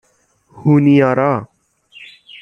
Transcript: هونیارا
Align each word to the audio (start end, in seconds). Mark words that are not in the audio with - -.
هونیارا 0.57 1.33